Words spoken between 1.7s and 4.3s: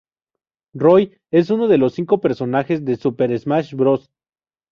los cinco personajes de Super Smash Bros.